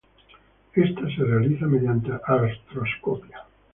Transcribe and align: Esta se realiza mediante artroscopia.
Esta 0.73 1.01
se 1.15 1.23
realiza 1.23 1.67
mediante 1.67 2.09
artroscopia. 2.11 3.45